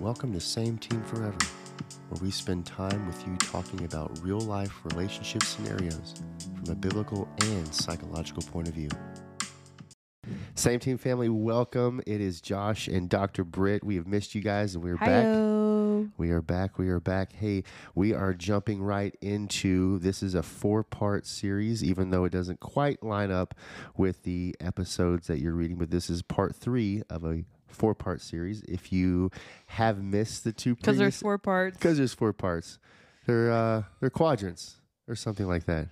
[0.00, 1.36] Welcome to Same Team Forever,
[2.08, 6.14] where we spend time with you talking about real life relationship scenarios
[6.56, 8.88] from a biblical and psychological point of view.
[10.54, 12.00] Same Team family, welcome.
[12.06, 13.44] It is Josh and Dr.
[13.44, 13.84] Britt.
[13.84, 15.24] We have missed you guys and we're back.
[16.16, 16.78] We are back.
[16.78, 17.32] We are back.
[17.32, 17.62] Hey,
[17.94, 22.60] we are jumping right into this is a four part series, even though it doesn't
[22.60, 23.54] quite line up
[23.96, 28.20] with the episodes that you're reading, but this is part three of a four part
[28.20, 28.62] series.
[28.62, 29.30] If you
[29.66, 31.76] have missed the two Because there's four parts.
[31.76, 32.78] because there's four parts.
[33.26, 34.76] They're uh they're quadrants
[35.08, 35.88] or something like that.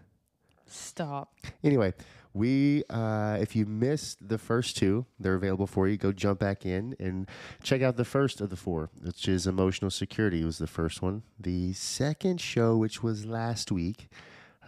[0.67, 1.35] Stop.
[1.65, 1.95] Anyway,
[2.33, 5.97] we uh if you missed the first two, they're available for you.
[5.97, 7.29] Go jump back in and
[7.63, 11.23] check out the first of the four, which is emotional security was the first one.
[11.39, 14.09] The second show, which was last week,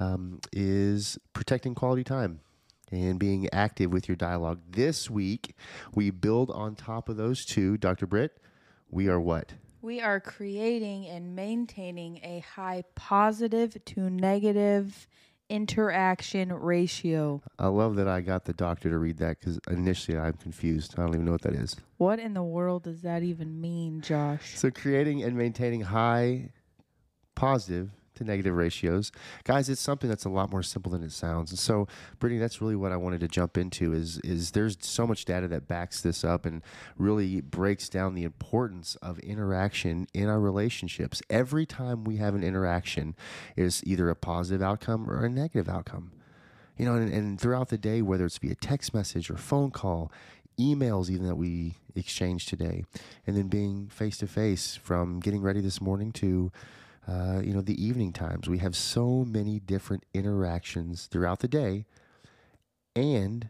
[0.00, 2.40] um, is protecting quality time
[2.92, 4.60] and being active with your dialogue.
[4.70, 5.56] This week,
[5.94, 7.76] we build on top of those two.
[7.76, 8.06] Dr.
[8.06, 8.38] Britt,
[8.90, 9.54] we are what?
[9.80, 15.08] We are creating and maintaining a high positive to negative
[15.48, 17.42] interaction ratio.
[17.58, 20.94] I love that I got the doctor to read that because initially I'm confused.
[20.96, 21.76] I don't even know what that is.
[21.96, 24.56] What in the world does that even mean, Josh?
[24.56, 26.50] So, creating and maintaining high
[27.34, 27.90] positive
[28.22, 29.12] to negative ratios.
[29.44, 31.50] Guys, it's something that's a lot more simple than it sounds.
[31.50, 35.06] And so, Brittany, that's really what I wanted to jump into is is there's so
[35.06, 36.62] much data that backs this up and
[36.96, 41.22] really breaks down the importance of interaction in our relationships.
[41.28, 43.14] Every time we have an interaction
[43.56, 46.12] is either a positive outcome or a negative outcome.
[46.78, 50.10] You know, and, and throughout the day, whether it's via text message or phone call,
[50.58, 52.84] emails even that we exchange today,
[53.26, 56.50] and then being face to face from getting ready this morning to
[57.06, 58.48] uh, you know, the evening times.
[58.48, 61.86] We have so many different interactions throughout the day.
[62.94, 63.48] And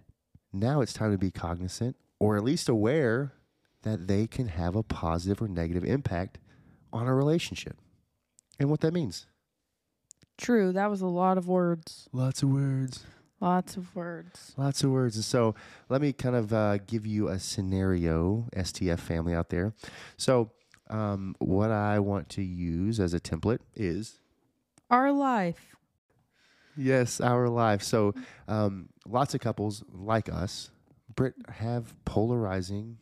[0.53, 3.33] now it's time to be cognizant or at least aware
[3.83, 6.39] that they can have a positive or negative impact
[6.93, 7.77] on a relationship
[8.59, 9.27] and what that means.
[10.39, 12.09] True, that was a lot of words.
[12.13, 13.05] Lots of words.
[13.41, 14.55] Lots of words.
[14.57, 15.17] Lots of words.
[15.17, 15.57] And so
[15.89, 19.75] let me kind of uh, give you a scenario, STF family out there.
[20.17, 20.53] So,
[20.93, 24.21] um, what I want to use as a template is
[24.91, 25.75] Our life.
[26.77, 27.83] Yes, our life.
[27.83, 28.15] So,
[28.49, 30.71] um, lots of couples like us,
[31.15, 32.99] Brit, have polarizing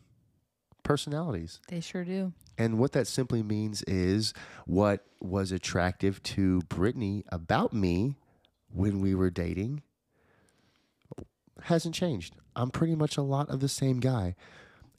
[0.82, 1.60] personalities.
[1.68, 2.32] They sure do.
[2.58, 4.34] And what that simply means is
[4.66, 8.16] what was attractive to Brittany about me
[8.72, 9.82] when we were dating
[11.62, 12.34] hasn't changed.
[12.56, 14.34] I'm pretty much a lot of the same guy.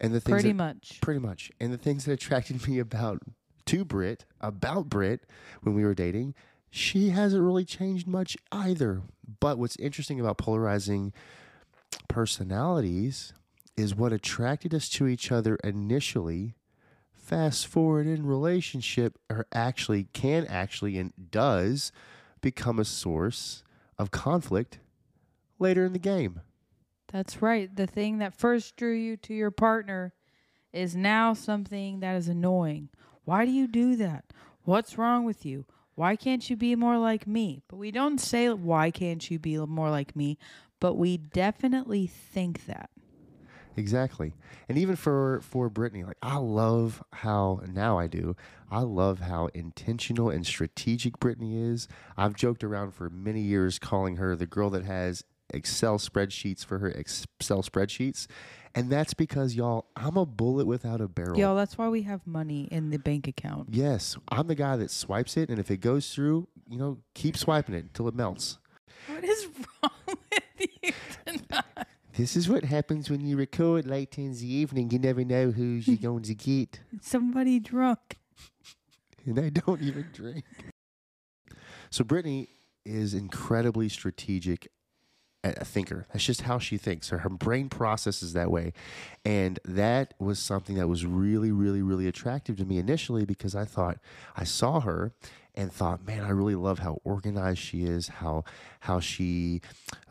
[0.02, 1.00] And the things Pretty that- much.
[1.02, 1.52] Pretty much.
[1.62, 3.22] And the things that attracted me about
[3.68, 5.26] to Brit, about Brit
[5.62, 6.34] when we were dating,
[6.72, 9.04] she hasn't really changed much either.
[9.40, 11.14] But what's interesting about polarizing
[12.08, 13.34] personalities
[13.78, 16.56] is what attracted us to each other initially.
[17.14, 21.92] Fast forward in relationship, or actually can actually and does
[22.42, 23.64] become a source
[23.98, 24.80] of conflict
[25.60, 26.42] later in the game.
[27.12, 27.74] That's right.
[27.74, 30.14] The thing that first drew you to your partner
[30.72, 32.90] is now something that is annoying.
[33.26, 34.26] Why do you do that?
[34.64, 35.66] What's wrong with you?
[35.96, 37.64] Why can't you be more like me?
[37.68, 40.38] But we don't say, why can't you be more like me?
[40.80, 42.90] But we definitely think that.
[43.78, 44.34] Exactly.
[44.68, 48.36] And even for for Brittany, like I love how now I do.
[48.70, 51.88] I love how intentional and strategic Brittany is.
[52.18, 55.24] I've joked around for many years calling her the girl that has
[55.54, 58.28] Excel spreadsheets for her Excel spreadsheets.
[58.74, 61.38] And that's because y'all, I'm a bullet without a barrel.
[61.38, 63.68] Y'all, that's why we have money in the bank account.
[63.72, 67.36] yes, I'm the guy that swipes it and if it goes through, you know, keep
[67.36, 68.60] swiping it until it melts.
[69.08, 69.48] What is
[69.84, 69.92] wrong
[70.32, 70.92] with you
[71.26, 71.64] tonight?
[72.16, 74.92] This is what happens when you record late in the evening.
[74.92, 76.80] You never know who you're going to get.
[77.02, 78.20] Somebody drunk.
[79.26, 80.46] and I don't even drink.
[81.90, 82.48] So Brittany
[82.86, 84.70] is incredibly strategic
[85.44, 86.06] a thinker.
[86.14, 87.10] That's just how she thinks.
[87.10, 88.74] Her, her brain processes that way.
[89.26, 93.66] And that was something that was really, really, really attractive to me initially because I
[93.66, 93.98] thought
[94.36, 95.14] I saw her
[95.54, 98.44] and thought, man, I really love how organized she is, how
[98.82, 99.62] how she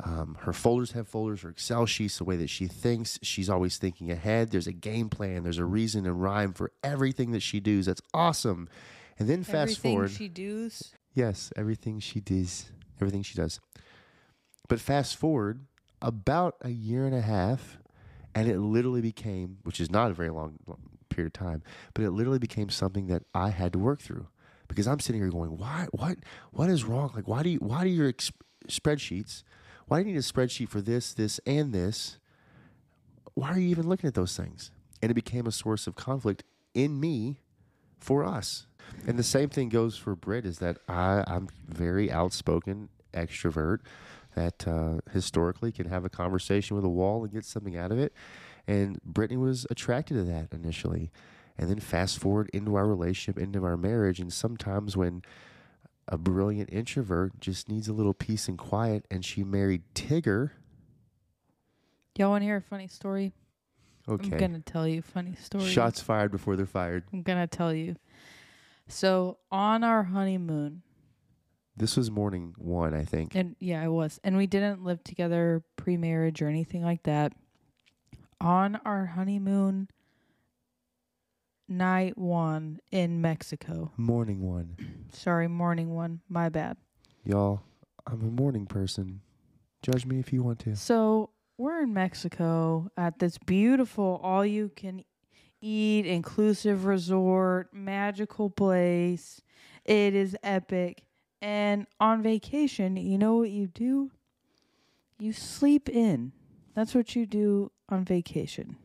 [0.02, 3.18] um, her folders have folders, her Excel sheets, the way that she thinks.
[3.22, 4.50] She's always thinking ahead.
[4.50, 7.86] There's a game plan, there's a reason and rhyme for everything that she does.
[7.86, 8.68] That's awesome.
[9.18, 10.10] And then fast Everything forward.
[10.10, 10.92] she does.
[11.14, 12.70] Yes, everything she does,
[13.00, 13.60] everything she does.
[14.70, 15.66] But fast forward
[16.00, 17.78] about a year and a half,
[18.36, 20.60] and it literally became, which is not a very long,
[21.08, 24.28] period of time, but it literally became something that I had to work through
[24.68, 26.18] because I'm sitting here going, why, what,
[26.52, 27.10] what is wrong?
[27.16, 28.30] Like, why do you, why do your ex-
[28.68, 29.42] spreadsheets?
[29.88, 32.18] Why do you need a spreadsheet for this, this, and this?
[33.34, 34.70] Why are you even looking at those things?
[35.02, 36.44] And it became a source of conflict
[36.74, 37.40] in me
[37.98, 38.68] for us.
[39.04, 43.80] And the same thing goes for Brit is that I, I'm very outspoken extrovert
[44.34, 47.98] that uh, historically can have a conversation with a wall and get something out of
[47.98, 48.12] it.
[48.66, 51.10] And Brittany was attracted to that initially.
[51.58, 54.20] And then fast forward into our relationship, into our marriage.
[54.20, 55.22] And sometimes when
[56.08, 60.50] a brilliant introvert just needs a little peace and quiet, and she married Tigger.
[62.16, 63.32] Y'all want to hear a funny story?
[64.08, 64.32] Okay.
[64.32, 65.66] I'm gonna tell you a funny story.
[65.66, 67.04] Shots fired before they're fired.
[67.12, 67.96] I'm gonna tell you.
[68.88, 70.82] So on our honeymoon,
[71.80, 73.34] This was morning one, I think.
[73.34, 77.32] and yeah, I was, and we didn't live together pre-marriage or anything like that.
[78.38, 79.88] On our honeymoon
[81.70, 83.92] night one in Mexico.
[83.96, 84.76] Morning one.
[85.10, 86.20] Sorry, morning one.
[86.28, 86.76] My bad.
[87.24, 87.62] Y'all,
[88.06, 89.22] I'm a morning person.
[89.82, 90.76] Judge me if you want to.
[90.76, 95.02] So we're in Mexico at this beautiful all you can
[95.62, 99.40] eat inclusive resort, magical place.
[99.86, 101.04] It is epic.
[101.42, 104.10] And on vacation, you know what you do?
[105.18, 106.32] You sleep in.
[106.74, 108.76] That's what you do on vacation.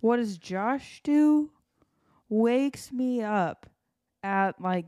[0.00, 1.50] What does Josh do?
[2.28, 3.66] Wakes me up
[4.22, 4.86] at like,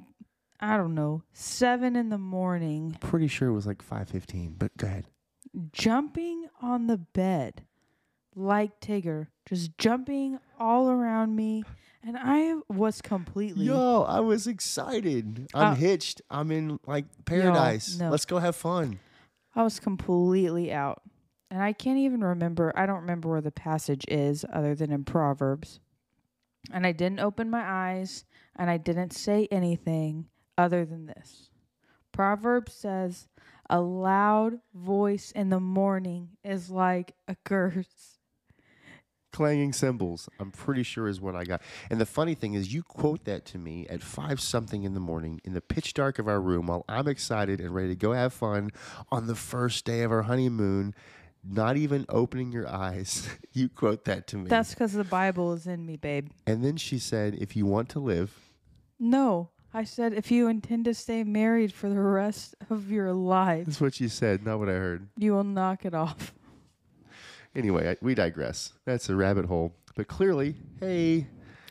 [0.60, 4.86] I don't know, seven in the morning Pretty sure it was like 5:15, but go
[4.86, 5.06] ahead.
[5.72, 7.64] jumping on the bed
[8.34, 11.64] like Tigger, just jumping all around me.
[12.04, 13.66] And I was completely.
[13.66, 15.46] Yo, I was excited.
[15.54, 16.20] I'm Uh, hitched.
[16.30, 17.98] I'm in like paradise.
[17.98, 18.10] no.
[18.10, 18.98] Let's go have fun.
[19.54, 21.02] I was completely out.
[21.50, 22.72] And I can't even remember.
[22.74, 25.80] I don't remember where the passage is other than in Proverbs.
[26.72, 28.24] And I didn't open my eyes
[28.56, 30.26] and I didn't say anything
[30.56, 31.50] other than this.
[32.10, 33.28] Proverbs says,
[33.70, 38.18] A loud voice in the morning is like a curse.
[39.32, 40.28] Clanging cymbals.
[40.38, 41.62] I'm pretty sure is what I got.
[41.90, 45.00] And the funny thing is, you quote that to me at five something in the
[45.00, 48.12] morning in the pitch dark of our room while I'm excited and ready to go
[48.12, 48.70] have fun
[49.10, 50.94] on the first day of our honeymoon.
[51.44, 54.48] Not even opening your eyes, you quote that to me.
[54.48, 56.28] That's because the Bible is in me, babe.
[56.46, 58.38] and then she said, "If you want to live,
[59.00, 63.66] No, I said if you intend to stay married for the rest of your life,
[63.66, 66.32] that's what she said, not what I heard." you will knock it off.
[67.54, 68.72] Anyway, I, we digress.
[68.84, 69.74] That's a rabbit hole.
[69.94, 71.26] But clearly, hey,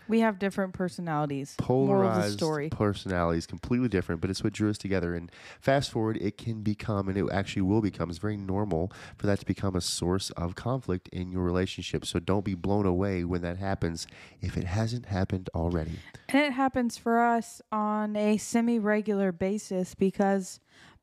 [0.07, 1.55] We have different personalities.
[1.57, 2.69] Polarized story.
[2.69, 5.15] personalities, completely different, but it's what drew us together.
[5.15, 5.31] And
[5.61, 9.39] fast forward, it can become, and it actually will become, it's very normal for that
[9.39, 12.05] to become a source of conflict in your relationship.
[12.05, 14.05] So don't be blown away when that happens
[14.41, 15.97] if it hasn't happened already.
[16.29, 20.59] And it happens for us on a semi regular basis because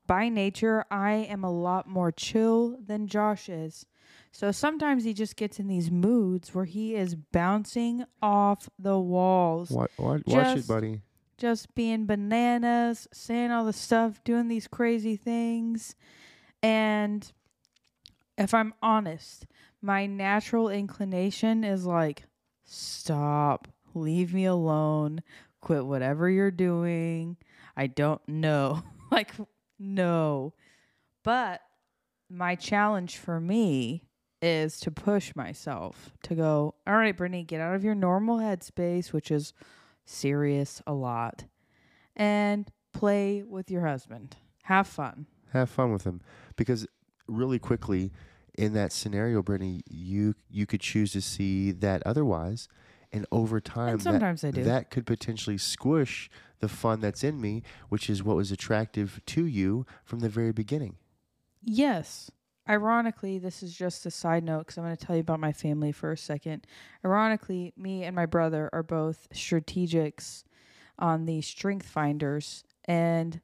[0.07, 3.87] by nature, I am a lot more chill than Josh is.
[4.33, 9.71] So sometimes he just gets in these moods where he is bouncing off the walls.
[9.71, 11.01] Watch, watch, watch it, buddy.
[11.39, 15.97] just being bananas, saying all the stuff, doing these crazy things.
[16.63, 17.31] And
[18.37, 19.47] if I'm honest,
[19.81, 22.25] my natural inclination is like,
[22.65, 25.23] stop, leave me alone,
[25.61, 27.37] quit whatever you're doing.
[27.77, 28.83] I don't know.
[29.11, 29.33] like,
[29.79, 30.53] no.
[31.25, 31.61] But
[32.29, 34.03] my challenge for me
[34.41, 39.13] is to push myself to go, all right, Brittany, get out of your normal headspace,
[39.13, 39.53] which is
[40.05, 41.45] serious a lot,
[42.17, 44.37] and play with your husband.
[44.65, 45.27] Have fun.
[45.53, 46.21] Have fun with him.
[46.57, 46.87] because
[47.27, 48.11] really quickly
[48.57, 52.69] in that scenario, Brittany, you you could choose to see that otherwise,
[53.13, 54.65] and over time, And that- sometimes I do.
[54.65, 56.29] that could potentially squish
[56.61, 60.53] the fun that's in me, which is what was attractive to you from the very
[60.53, 60.97] beginning.
[61.63, 62.31] Yes.
[62.69, 65.53] Ironically, this is just a side note because I'm going to tell you about my
[65.53, 66.67] family for a second.
[67.05, 70.45] Ironically, me and my brother are both strategics
[70.99, 73.41] on the strength finders, and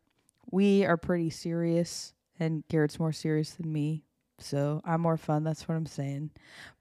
[0.50, 2.12] we are pretty serious.
[2.38, 4.02] And Garrett's more serious than me,
[4.38, 5.45] so I'm more fun.
[5.45, 6.31] That's what I'm saying.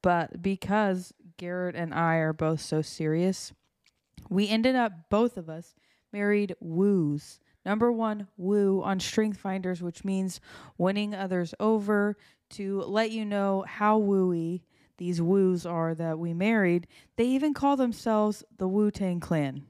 [0.02, 3.54] But because Garrett and I are both so serious,
[4.30, 5.76] we ended up both of us
[6.12, 7.40] married woos.
[7.66, 10.42] Number one, woo on strength finders, which means
[10.78, 12.18] winning others over
[12.52, 14.62] to let you know how wooey
[14.98, 16.88] these woos are that we married.
[17.16, 19.64] They even call themselves the Wu Tang Clan.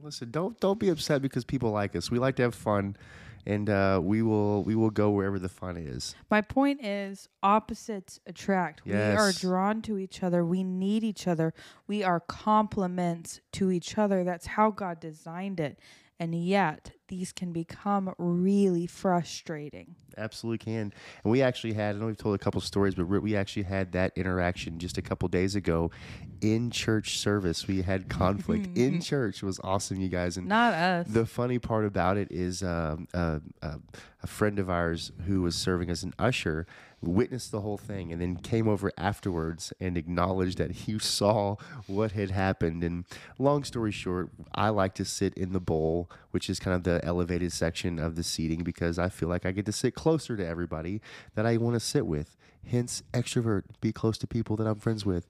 [0.00, 2.10] Listen, don't don't be upset because people like us.
[2.10, 2.96] We like to have fun,
[3.44, 6.14] and uh, we will we will go wherever the fun is.
[6.30, 8.84] My point is opposites attract.
[8.86, 10.44] We are drawn to each other.
[10.44, 11.52] We need each other.
[11.88, 14.22] We are complements to each other.
[14.22, 15.80] That's how God designed it.
[16.20, 19.94] And yet, these can become really frustrating.
[20.16, 20.92] Absolutely can.
[21.22, 23.92] And we actually had, I know we've told a couple stories, but we actually had
[23.92, 25.92] that interaction just a couple days ago
[26.40, 27.68] in church service.
[27.68, 29.42] We had conflict in church.
[29.42, 30.36] It was awesome, you guys.
[30.36, 31.06] And Not us.
[31.06, 33.76] the funny part about it is um, uh, uh,
[34.22, 36.66] a friend of ours who was serving as an usher
[37.00, 42.12] witnessed the whole thing and then came over afterwards and acknowledged that he saw what
[42.12, 42.82] had happened.
[42.82, 43.04] And
[43.38, 47.04] long story short, I like to sit in the bowl, which is kind of the
[47.04, 50.46] elevated section of the seating, because I feel like I get to sit closer to
[50.46, 51.00] everybody
[51.34, 52.36] that I want to sit with.
[52.66, 55.28] Hence, extrovert, be close to people that I'm friends with.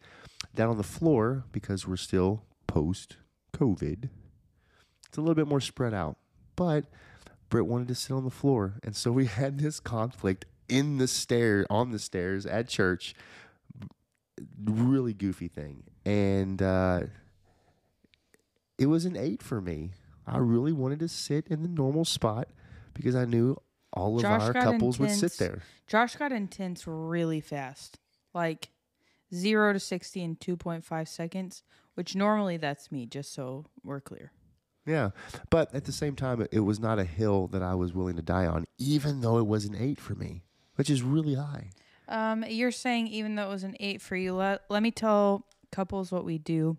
[0.55, 3.17] Down on the floor, because we're still post
[3.55, 4.09] COVID,
[5.07, 6.17] it's a little bit more spread out.
[6.57, 6.87] But
[7.49, 8.75] Britt wanted to sit on the floor.
[8.83, 13.15] And so we had this conflict in the stair on the stairs at church.
[14.63, 15.85] Really goofy thing.
[16.05, 17.03] And uh,
[18.79, 19.93] it was an eight for me.
[20.27, 22.49] I really wanted to sit in the normal spot
[22.95, 23.57] because I knew
[23.93, 25.63] all of Josh our couples would sit there.
[25.87, 27.99] Josh got intense really fast.
[28.35, 28.71] Like
[29.35, 31.63] 0 to 60 in 2.5 seconds,
[31.95, 34.33] which normally that's me, just so we're clear.
[34.87, 35.11] Yeah.
[35.51, 38.23] But at the same time, it was not a hill that I was willing to
[38.23, 40.43] die on, even though it was an eight for me,
[40.79, 41.71] which is really high.
[42.07, 45.45] Um, you're saying even though it was an eight for you, let, let me tell
[45.73, 46.77] couples what we do.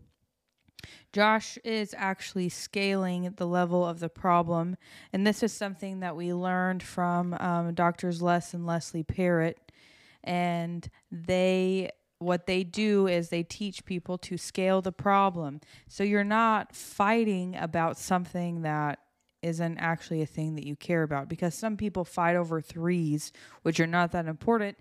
[1.12, 4.78] Josh is actually scaling the level of the problem,
[5.12, 9.58] and this is something that we learned from um, doctors Les and Leslie Parrott.
[10.24, 11.90] And they,
[12.20, 15.60] what they do is they teach people to scale the problem.
[15.90, 19.00] So you're not fighting about something that
[19.42, 23.32] isn't actually a thing that you care about because some people fight over threes,
[23.62, 24.78] which are not that important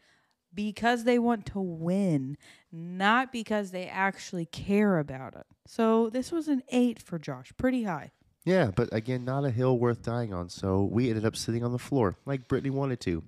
[0.54, 2.36] because they want to win,
[2.72, 5.46] not because they actually care about it.
[5.66, 8.12] So this was an eight for Josh, pretty high.
[8.44, 10.48] Yeah, but again, not a hill worth dying on.
[10.48, 13.22] So we ended up sitting on the floor like Brittany wanted to.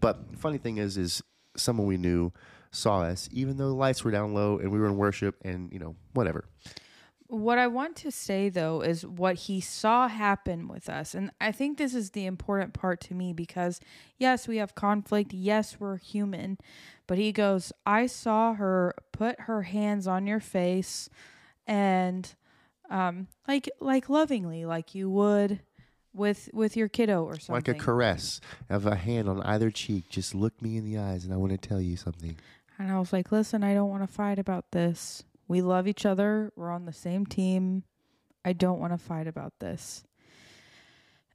[0.00, 1.22] But funny thing is, is
[1.56, 2.32] someone we knew
[2.70, 5.72] saw us, even though the lights were down low and we were in worship and,
[5.72, 6.44] you know, whatever.
[7.28, 11.14] What I want to say though is what he saw happen with us.
[11.14, 13.80] And I think this is the important part to me because
[14.18, 15.32] yes, we have conflict.
[15.32, 16.58] Yes, we're human.
[17.06, 21.08] But he goes, I saw her put her hands on your face
[21.66, 22.32] and
[22.88, 25.60] um like like lovingly like you would
[26.12, 27.54] with with your kiddo or something.
[27.54, 28.40] Like a caress
[28.70, 30.08] of a hand on either cheek.
[30.08, 32.36] Just look me in the eyes and I want to tell you something.
[32.78, 35.24] And I was like, listen, I don't want to fight about this.
[35.48, 36.52] We love each other.
[36.56, 37.84] We're on the same team.
[38.44, 40.04] I don't want to fight about this.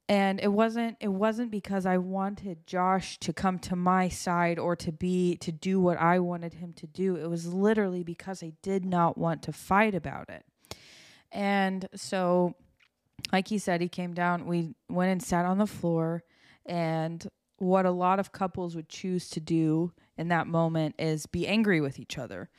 [0.10, 4.75] And it wasn't it wasn't because I wanted Josh to come to my side or
[4.75, 7.15] to be to do what I wanted him to do.
[7.15, 10.44] It was literally because I did not want to fight about it.
[11.32, 12.56] And so
[13.32, 16.24] like he said, he came down, we went and sat on the floor
[16.65, 17.27] and
[17.58, 21.80] what a lot of couples would choose to do in that moment is be angry
[21.80, 22.50] with each other.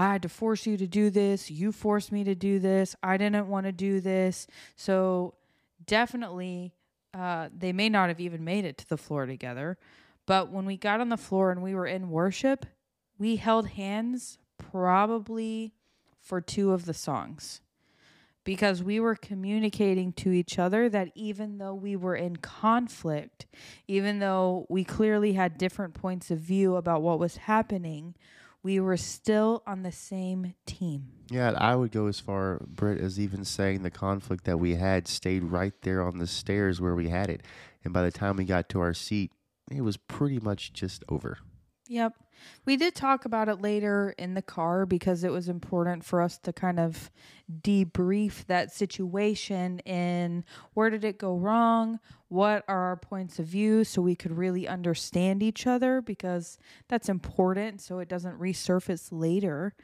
[0.00, 1.50] I had to force you to do this.
[1.50, 2.96] You forced me to do this.
[3.02, 4.46] I didn't want to do this.
[4.74, 5.34] So
[5.86, 6.72] definitely,
[7.12, 9.76] uh, they may not have even made it to the floor together.
[10.24, 12.64] But when we got on the floor and we were in worship,
[13.18, 15.74] we held hands probably
[16.18, 17.60] for two of the songs
[18.42, 23.44] because we were communicating to each other that even though we were in conflict,
[23.86, 28.14] even though we clearly had different points of view about what was happening,
[28.62, 31.08] we were still on the same team.
[31.30, 35.08] Yeah, I would go as far, Britt, as even saying the conflict that we had
[35.08, 37.42] stayed right there on the stairs where we had it.
[37.84, 39.32] And by the time we got to our seat,
[39.70, 41.38] it was pretty much just over.
[41.90, 42.14] Yep.
[42.66, 46.38] We did talk about it later in the car because it was important for us
[46.38, 47.10] to kind of
[47.62, 50.44] debrief that situation in
[50.74, 51.98] where did it go wrong?
[52.28, 57.08] What are our points of view so we could really understand each other because that's
[57.08, 59.74] important so it doesn't resurface later.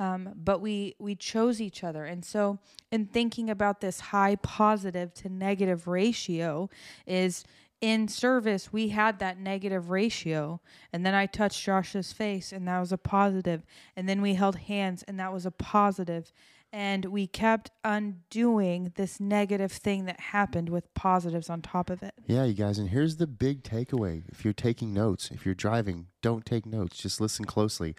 [0.00, 2.04] Um, but we we chose each other.
[2.04, 2.58] And so
[2.90, 6.68] in thinking about this high positive to negative ratio
[7.06, 7.44] is
[7.82, 10.60] in service we had that negative ratio
[10.92, 14.56] and then i touched josh's face and that was a positive and then we held
[14.56, 16.32] hands and that was a positive
[16.72, 22.14] and we kept undoing this negative thing that happened with positives on top of it
[22.26, 24.22] Yeah, you guys, and here's the big takeaway.
[24.32, 26.96] If you're taking notes, if you're driving, don't take notes.
[26.96, 27.94] Just listen closely.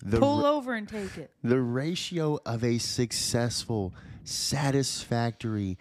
[0.00, 5.78] The pull over and take it the ratio of a successful, satisfactory,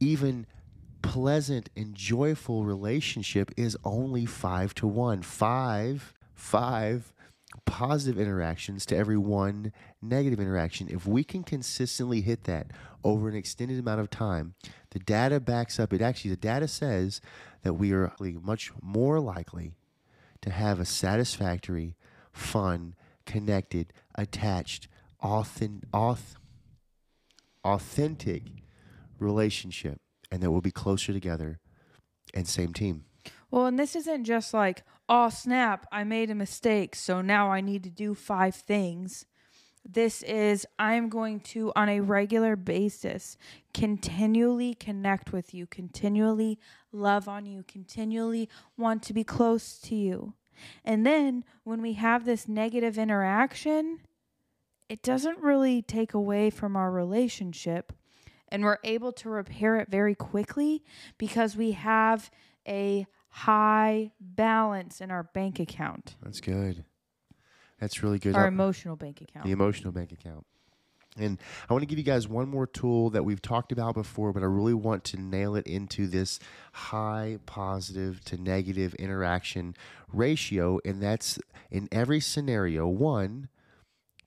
[0.00, 0.46] even
[1.02, 5.22] pleasant and joyful relationship is only five to one.
[5.22, 7.12] Five, five
[7.64, 10.88] positive interactions to every one negative interaction.
[10.88, 12.68] If we can consistently hit that
[13.02, 14.54] over an extended amount of time,
[14.90, 16.00] the data backs up it.
[16.00, 17.20] Actually, the data says
[17.62, 19.74] that we are much more likely
[20.42, 21.96] to have a satisfactory,
[22.32, 22.94] fun,
[23.26, 24.88] connected, attached,
[25.22, 25.88] authentic,
[27.64, 28.42] authentic
[29.18, 31.58] relationship, and that we'll be closer together
[32.34, 33.04] and same team.
[33.50, 37.60] Well, and this isn't just like, oh, snap, I made a mistake, so now I
[37.60, 39.26] need to do five things.
[39.84, 43.36] This is, I'm going to, on a regular basis,
[43.74, 46.58] continually connect with you, continually
[46.92, 50.34] love on you, continually want to be close to you.
[50.84, 54.00] And then when we have this negative interaction,
[54.88, 57.92] it doesn't really take away from our relationship.
[58.52, 60.82] And we're able to repair it very quickly
[61.18, 62.30] because we have
[62.66, 66.84] a high balance in our bank account, That's good.
[67.80, 68.34] That's really good.
[68.34, 69.46] our Uh, emotional bank account.
[69.46, 70.44] the emotional bank account.
[71.16, 71.38] And
[71.68, 74.42] I want to give you guys one more tool that we've talked about before, but
[74.42, 76.38] I really want to nail it into this
[76.72, 79.74] high positive to negative interaction
[80.12, 80.78] ratio.
[80.84, 81.38] And that's
[81.70, 82.86] in every scenario.
[82.86, 83.48] One,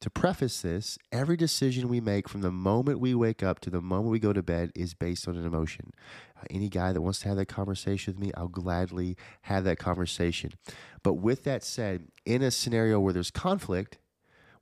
[0.03, 3.79] to preface this, every decision we make from the moment we wake up to the
[3.79, 5.93] moment we go to bed is based on an emotion.
[6.37, 9.79] Uh, any guy that wants to have that conversation with me, I'll gladly have that
[9.79, 10.51] conversation.
[11.03, 13.97] But with that said, in a scenario where there's conflict,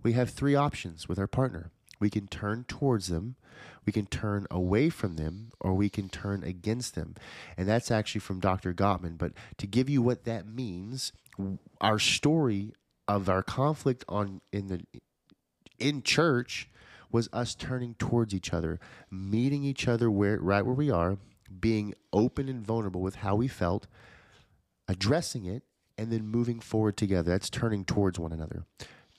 [0.03, 1.71] we have three options with our partner.
[1.99, 3.35] We can turn towards them,
[3.83, 7.15] we can turn away from them, or we can turn against them.
[7.57, 8.75] And that's actually from Dr.
[8.75, 9.17] Gottman.
[9.17, 11.11] But to give you what that means,
[11.79, 12.73] our story
[13.07, 14.81] of our conflict on in the
[15.81, 16.69] in church
[17.11, 21.17] was us turning towards each other, meeting each other where right where we are,
[21.59, 23.87] being open and vulnerable with how we felt,
[24.87, 25.63] addressing it,
[25.97, 27.29] and then moving forward together.
[27.29, 28.65] That's turning towards one another.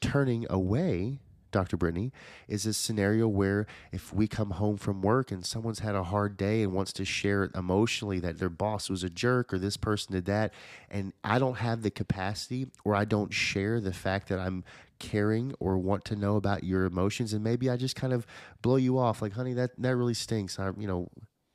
[0.01, 1.19] Turning away,
[1.51, 1.77] Dr.
[1.77, 2.13] Brittany,
[2.49, 6.37] is a scenario where if we come home from work and someone's had a hard
[6.37, 9.77] day and wants to share it emotionally that their boss was a jerk or this
[9.77, 10.55] person did that,
[10.91, 14.65] and I don't have the capacity or I don't share the fact that I'm
[15.03, 18.27] caring or want to know about your emotions, and maybe I just kind of
[18.63, 20.59] blow you off, like, honey, that that really stinks.
[20.59, 21.09] I, you know,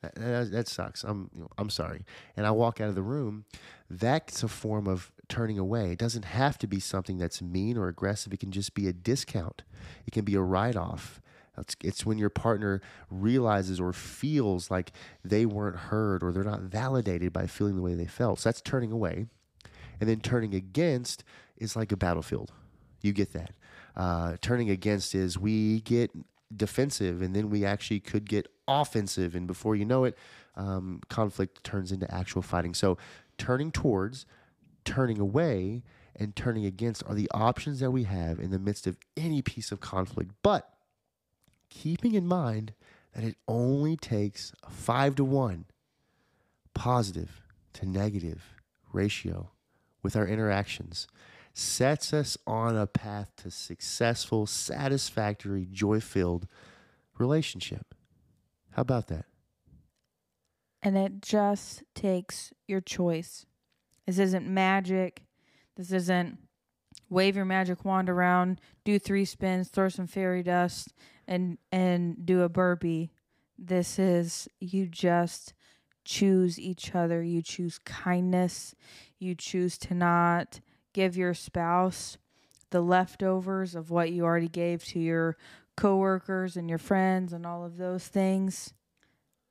[0.03, 1.03] that, that, sucks.
[1.03, 2.05] I'm you know, I'm sorry,
[2.35, 3.45] and I walk out of the room.
[3.89, 5.91] That's a form of turning away.
[5.91, 8.33] It doesn't have to be something that's mean or aggressive.
[8.33, 9.63] It can just be a discount.
[10.05, 11.21] It can be a write off.
[11.57, 14.91] It's, it's when your partner realizes or feels like
[15.23, 18.39] they weren't heard or they're not validated by feeling the way they felt.
[18.39, 19.25] So that's turning away.
[19.99, 21.23] And then turning against
[21.57, 22.51] is like a battlefield.
[23.01, 23.51] You get that.
[23.95, 26.11] Uh, turning against is we get
[26.55, 29.35] defensive and then we actually could get offensive.
[29.35, 30.17] And before you know it,
[30.55, 32.73] um, conflict turns into actual fighting.
[32.73, 32.97] So
[33.37, 34.25] turning towards,
[34.85, 35.83] turning away,
[36.19, 39.71] and turning against are the options that we have in the midst of any piece
[39.71, 40.31] of conflict.
[40.41, 40.67] But
[41.69, 42.73] keeping in mind
[43.13, 45.65] that it only takes a five to one
[46.73, 47.41] positive
[47.73, 48.55] to negative
[48.91, 49.51] ratio
[50.01, 51.07] with our interactions
[51.57, 56.47] sets us on a path to successful, satisfactory, joy filled
[57.17, 57.95] relationship.
[58.71, 59.25] How about that?
[60.87, 63.45] and it just takes your choice.
[64.05, 65.23] This isn't magic.
[65.75, 66.37] This isn't
[67.09, 70.93] wave your magic wand around, do three spins, throw some fairy dust,
[71.27, 73.09] and and do a burpee.
[73.57, 75.53] This is you just
[76.05, 77.21] choose each other.
[77.21, 78.75] You choose kindness.
[79.19, 80.61] You choose to not
[80.97, 82.17] give your spouse
[82.71, 85.37] the leftovers of what you already gave to your
[85.75, 88.73] coworkers and your friends and all of those things.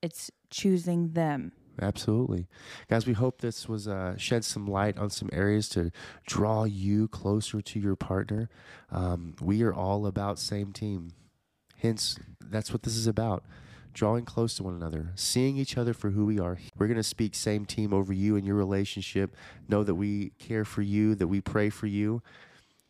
[0.03, 1.53] It's choosing them.
[1.81, 2.49] Absolutely.
[2.91, 5.93] Guys, we hope this was uh, shed some light on some areas to
[6.27, 8.51] draw you closer to your partner.
[8.91, 11.13] Um, we are all about same team.
[11.77, 13.45] Hence, that's what this is about.
[13.97, 16.59] Drawing close to one another, seeing each other for who we are.
[16.77, 19.35] We're going to speak same team over you and your relationship.
[19.71, 22.21] Know that we care for you, that we pray for you.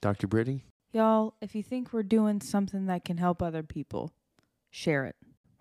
[0.03, 0.27] Dr.
[0.27, 0.65] Brittany?
[0.91, 4.11] Y'all, if you think we're doing something that can help other people,
[4.69, 5.15] share it.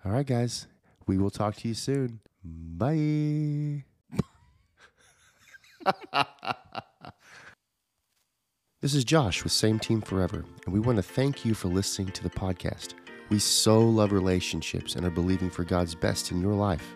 [0.03, 0.65] All right, guys.
[1.05, 2.21] We will talk to you soon.
[2.43, 3.83] Bye.
[8.81, 12.11] this is Josh with Same Team Forever, and we want to thank you for listening
[12.13, 12.95] to the podcast.
[13.29, 16.95] We so love relationships and are believing for God's best in your life.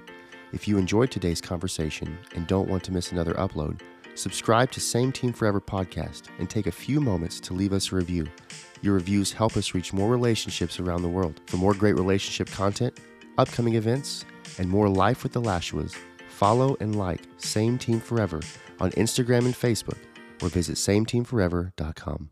[0.52, 3.82] If you enjoyed today's conversation and don't want to miss another upload,
[4.16, 7.96] subscribe to Same Team Forever podcast and take a few moments to leave us a
[7.96, 8.28] review.
[8.82, 11.42] Your reviews help us reach more relationships around the world.
[11.48, 13.00] For more great relationship content,
[13.38, 14.26] upcoming events,
[14.58, 15.96] and more life with the Lashuas,
[16.28, 18.42] follow and like Same Team Forever
[18.80, 19.98] on Instagram and Facebook
[20.42, 22.30] or visit sameteamforever.com.